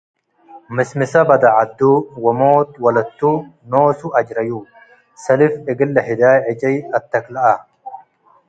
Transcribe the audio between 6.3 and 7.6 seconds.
ዕጨይ አተክልአ።